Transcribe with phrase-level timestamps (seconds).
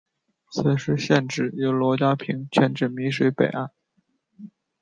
[0.51, 3.69] 此时县治由罗家坪迁至洣水北岸。